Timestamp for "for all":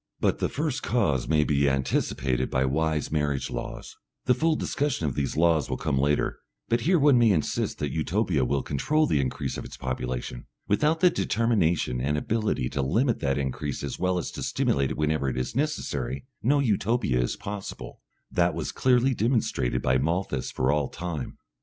20.49-20.89